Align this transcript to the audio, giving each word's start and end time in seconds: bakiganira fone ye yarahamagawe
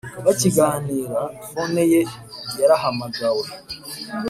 bakiganira 0.25 1.21
fone 1.49 1.83
ye 1.91 2.01
yarahamagawe 2.59 3.45